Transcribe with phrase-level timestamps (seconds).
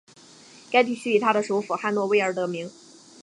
[0.71, 2.71] 该地区以它的首府汉诺威而得名。